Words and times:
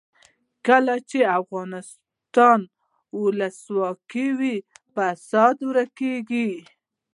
کله 0.67 0.95
چې 1.09 1.19
افغانستان 1.39 2.59
کې 2.67 2.71
ولسواکي 3.21 4.27
وي 4.39 4.55
فساد 4.93 5.55
ورک 5.67 5.89
کیږي. 5.99 6.49